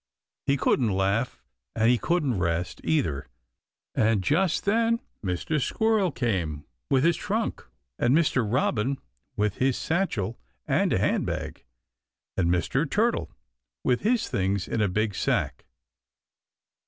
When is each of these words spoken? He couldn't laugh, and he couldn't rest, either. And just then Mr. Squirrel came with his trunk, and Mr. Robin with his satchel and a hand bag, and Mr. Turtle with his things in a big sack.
He 0.47 0.57
couldn't 0.57 0.89
laugh, 0.89 1.43
and 1.75 1.87
he 1.91 1.99
couldn't 1.99 2.39
rest, 2.39 2.81
either. 2.83 3.27
And 3.93 4.23
just 4.23 4.65
then 4.65 4.99
Mr. 5.23 5.61
Squirrel 5.63 6.11
came 6.11 6.65
with 6.89 7.03
his 7.03 7.15
trunk, 7.15 7.63
and 7.99 8.17
Mr. 8.17 8.43
Robin 8.51 8.97
with 9.35 9.57
his 9.57 9.77
satchel 9.77 10.39
and 10.65 10.91
a 10.91 10.97
hand 10.97 11.27
bag, 11.27 11.65
and 12.35 12.49
Mr. 12.49 12.89
Turtle 12.89 13.31
with 13.83 14.01
his 14.01 14.27
things 14.27 14.67
in 14.67 14.81
a 14.81 14.87
big 14.89 15.13
sack. 15.13 15.65